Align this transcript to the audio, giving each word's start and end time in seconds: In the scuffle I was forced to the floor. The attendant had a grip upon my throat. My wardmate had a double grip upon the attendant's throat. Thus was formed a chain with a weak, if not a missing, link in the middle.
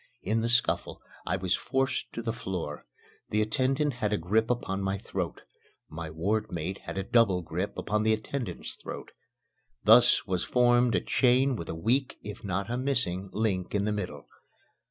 In 0.23 0.41
the 0.41 0.49
scuffle 0.49 0.99
I 1.27 1.37
was 1.37 1.53
forced 1.55 2.11
to 2.13 2.23
the 2.23 2.33
floor. 2.33 2.87
The 3.29 3.43
attendant 3.43 3.93
had 4.01 4.11
a 4.11 4.17
grip 4.17 4.49
upon 4.49 4.81
my 4.81 4.97
throat. 4.97 5.41
My 5.89 6.09
wardmate 6.09 6.79
had 6.79 6.97
a 6.97 7.03
double 7.03 7.43
grip 7.43 7.77
upon 7.77 8.01
the 8.01 8.11
attendant's 8.13 8.73
throat. 8.77 9.11
Thus 9.83 10.25
was 10.25 10.43
formed 10.43 10.95
a 10.95 11.01
chain 11.01 11.55
with 11.55 11.69
a 11.69 11.75
weak, 11.75 12.17
if 12.23 12.43
not 12.43 12.67
a 12.67 12.77
missing, 12.79 13.29
link 13.31 13.75
in 13.75 13.85
the 13.85 13.91
middle. 13.91 14.25